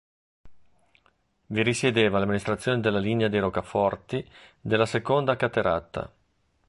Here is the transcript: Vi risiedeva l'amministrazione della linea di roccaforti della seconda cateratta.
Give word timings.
Vi 1.45 1.61
risiedeva 1.61 2.17
l'amministrazione 2.17 2.79
della 2.81 2.97
linea 2.97 3.27
di 3.27 3.37
roccaforti 3.37 4.27
della 4.59 4.87
seconda 4.87 5.35
cateratta. 5.35 6.11